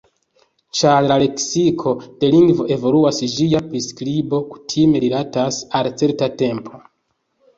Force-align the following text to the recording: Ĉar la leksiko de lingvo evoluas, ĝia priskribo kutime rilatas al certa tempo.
Ĉar 0.77 1.03
la 1.09 1.15
leksiko 1.23 1.91
de 2.23 2.29
lingvo 2.35 2.65
evoluas, 2.77 3.19
ĝia 3.35 3.61
priskribo 3.67 4.39
kutime 4.55 5.01
rilatas 5.05 5.59
al 5.81 5.91
certa 6.03 6.31
tempo. 6.41 6.83